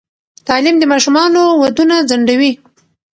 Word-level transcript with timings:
تعلیم 0.47 0.75
د 0.79 0.83
ماشومانو 0.91 1.41
ودونه 1.61 1.95
ځنډوي. 2.09 2.51